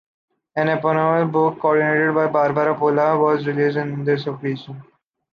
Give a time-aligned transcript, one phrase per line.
[0.55, 4.81] An eponymous book, coordinated by Barbara Polla, was released on this occasion.